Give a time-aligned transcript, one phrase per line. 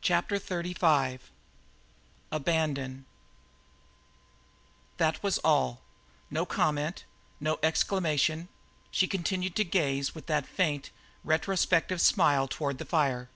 [0.00, 1.20] CHAPTER XXXV
[2.32, 3.04] ABANDON
[4.96, 5.80] That was all;
[6.28, 7.04] no comment,
[7.38, 8.48] no exclamation
[8.90, 10.90] she continued to gaze with that faint,
[11.22, 13.30] retrospective smile toward the fire.